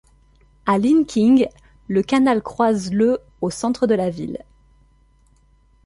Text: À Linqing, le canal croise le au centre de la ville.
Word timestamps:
À 0.65 0.79
Linqing, 0.79 1.47
le 1.87 2.01
canal 2.01 2.41
croise 2.41 2.91
le 2.91 3.21
au 3.41 3.51
centre 3.51 3.85
de 3.85 3.93
la 3.93 4.09
ville. 4.09 4.43